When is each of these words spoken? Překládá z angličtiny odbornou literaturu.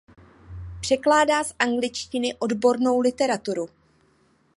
Překládá 0.81 1.43
z 1.43 1.55
angličtiny 1.59 2.33
odbornou 2.39 2.99
literaturu. 2.99 3.67